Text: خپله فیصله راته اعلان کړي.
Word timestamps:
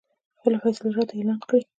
خپله 0.39 0.57
فیصله 0.63 0.89
راته 0.97 1.13
اعلان 1.17 1.39
کړي. 1.49 1.61